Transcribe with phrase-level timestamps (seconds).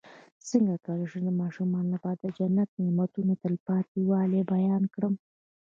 [0.49, 5.13] څنګه کولی شم د ماشومانو لپاره د جنت د نعمتو تلپاتې والی بیان کړم